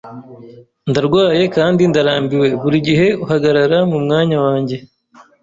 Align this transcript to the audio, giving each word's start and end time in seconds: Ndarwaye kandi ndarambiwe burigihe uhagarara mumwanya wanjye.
Ndarwaye 0.89 1.43
kandi 1.55 1.81
ndarambiwe 1.91 2.47
burigihe 2.61 3.07
uhagarara 3.23 3.77
mumwanya 3.91 4.37
wanjye. 4.45 4.77